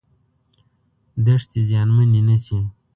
دښتې 1.25 1.59
زیانمنې 1.69 2.21
نشي. 2.27 2.59